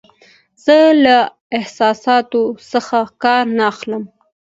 [0.63, 1.17] زه له
[1.57, 4.03] احساساتو څخه کار نه اخلم.